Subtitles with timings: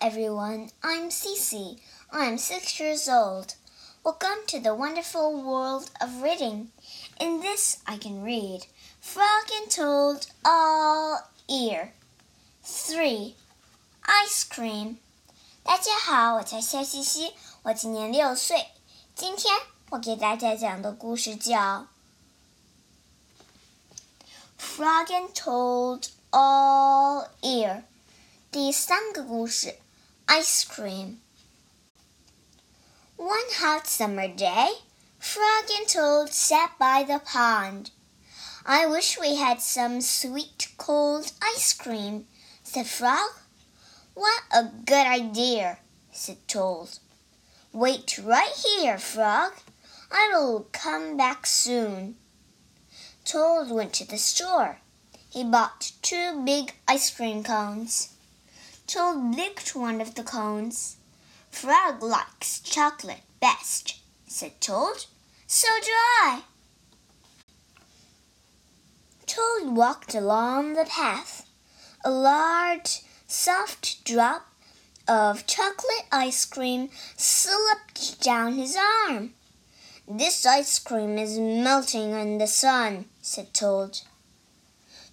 [0.00, 0.70] everyone.
[0.82, 1.78] I'm Cece.
[2.12, 3.54] I'm six years old.
[4.04, 6.68] Welcome to the wonderful world of reading.
[7.20, 8.66] In this, I can read
[9.00, 11.92] Frog and Toad All Year.
[12.62, 13.34] 3.
[14.02, 14.96] Ice Cream.
[15.62, 17.32] 大家好，我叫夏西西，
[17.62, 18.66] 我今年六岁。
[19.14, 19.58] 今天
[19.90, 21.56] 我给大家讲的故事叫
[24.58, 27.76] 《Frog and Toad All Year》。
[28.50, 29.78] 第三个故事
[30.28, 31.20] ，Ice cream.
[33.16, 34.68] One hot summer day,
[35.18, 37.90] Frog and Toad sat by the pond.
[38.66, 42.26] I wish we had some sweet cold ice cream,
[42.62, 43.30] said Frog.
[44.14, 45.78] What a good idea,
[46.12, 46.98] said Toad.
[47.72, 49.52] Wait right here, Frog.
[50.10, 52.16] I will come back soon.
[53.24, 54.78] Toad went to the store.
[55.30, 58.13] He bought two big ice cream cones.
[58.86, 60.96] Toad licked one of the cones.
[61.50, 65.06] Frog likes chocolate best, said Toad.
[65.46, 66.42] So do I.
[69.26, 71.48] Toad walked along the path.
[72.04, 74.46] A large, soft drop
[75.08, 78.76] of chocolate ice cream slipped down his
[79.08, 79.32] arm.
[80.06, 84.00] This ice cream is melting in the sun, said Toad.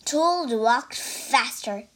[0.03, 1.87] Toad walked faster.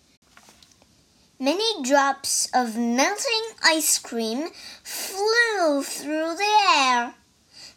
[1.39, 4.51] Many drops of melting ice cream
[4.83, 7.13] flew through the air.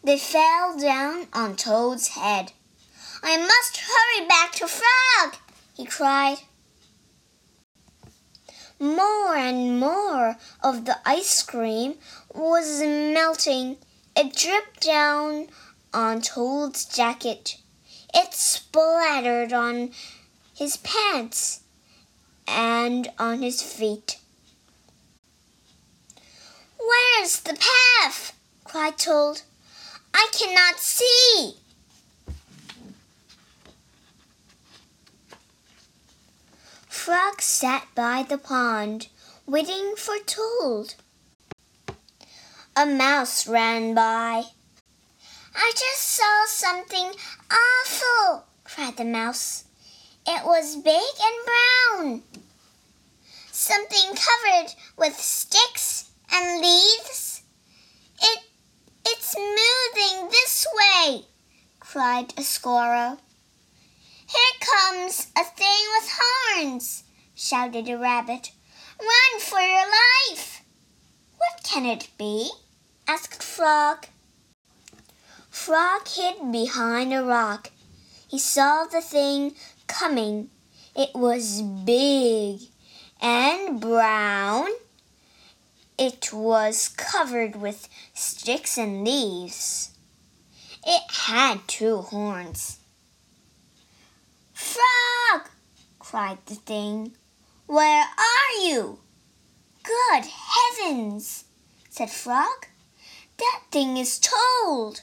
[0.04, 2.52] They fell down on Toad's head.
[3.20, 5.38] I must hurry back to Frog,
[5.74, 6.38] he cried.
[8.78, 11.96] More and more of the ice cream
[12.32, 13.78] was melting.
[14.14, 15.48] It dripped down
[15.92, 17.56] on Toad's jacket.
[18.14, 19.90] It splattered on
[20.54, 21.62] his pants
[22.48, 24.18] and on his feet.
[26.78, 28.34] Where's the path?
[28.64, 29.42] cried Toad.
[30.14, 31.54] I cannot see.
[36.88, 39.08] Frog sat by the pond,
[39.46, 40.94] waiting for Toad.
[42.76, 44.44] A mouse ran by.
[45.54, 47.12] I just saw something
[47.50, 49.64] awful, cried the mouse.
[50.30, 52.22] It was big and brown.
[53.50, 57.40] Something covered with sticks and leaves.
[58.20, 58.40] It
[59.06, 61.24] it's moving this way,
[61.80, 63.16] cried a squirrel.
[64.26, 68.50] Here comes a thing with horns, shouted a rabbit.
[69.00, 69.86] Run for your
[70.30, 70.62] life.
[71.38, 72.50] What can it be?
[73.06, 74.08] asked Frog.
[75.48, 77.70] Frog hid behind a rock.
[78.28, 79.54] He saw the thing
[79.88, 80.50] coming.
[80.94, 82.60] It was big
[83.20, 84.68] and brown.
[85.98, 89.90] It was covered with sticks and leaves.
[90.86, 92.78] It had two horns.
[94.52, 95.48] Frog!
[95.98, 97.12] cried the thing.
[97.66, 99.00] Where are you?
[99.82, 101.44] Good heavens!
[101.90, 102.66] said Frog.
[103.38, 105.00] That thing is Toad.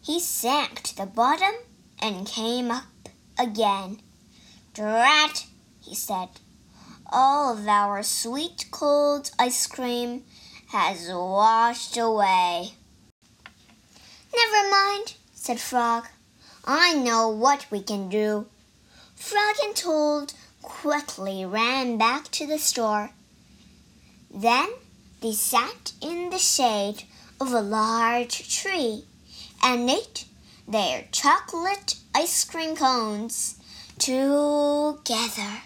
[0.00, 1.54] He sank to the bottom
[1.98, 3.08] and came up
[3.38, 4.00] again.
[4.72, 5.46] Drat,
[5.82, 6.28] he said,
[7.12, 10.24] all of our sweet cold ice cream
[10.68, 12.72] has washed away.
[14.34, 16.08] Never mind, said Frog.
[16.64, 18.46] I know what we can do.
[19.14, 23.10] Frog and Toad quickly ran back to the store.
[24.34, 24.68] Then
[25.20, 27.04] they sat in the shade
[27.40, 29.04] of a large tree
[29.62, 30.24] and ate
[30.67, 33.55] their chocolate ice cream cones
[33.97, 35.61] together.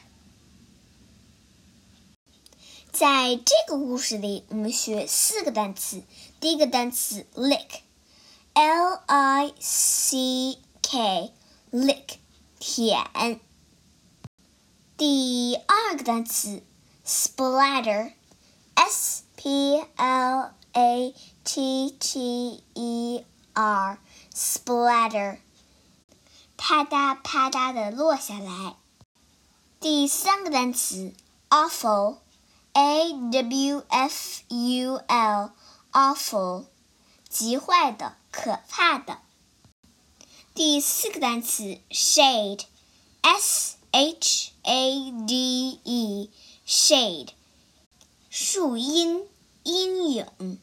[2.91, 6.03] 在这个故事里，我们学四个单词。
[6.39, 12.17] 第一个单词 lick，l i c k，lick，
[12.59, 13.39] 舔。
[14.95, 16.61] 第二个单词
[17.05, 18.13] splatter，s
[19.35, 23.25] p l a t t e
[24.33, 25.39] r，splatter。
[26.57, 28.75] 啪嗒啪嗒的落下来。
[29.79, 31.13] 第三个单词
[31.49, 36.65] awful，a w f u l，awful，
[37.27, 39.19] 极坏的、可怕的。
[40.55, 47.29] 第四个单词 shade，s h a d e，shade，
[48.29, 49.27] 树荫、
[49.63, 50.59] 阴影。